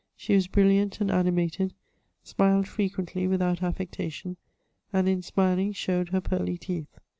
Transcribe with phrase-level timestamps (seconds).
[0.15, 1.75] She was brilliant and animated/
[2.23, 4.35] smiled frequently without affectation,
[4.91, 6.97] and in smiling showed her pearly teeth.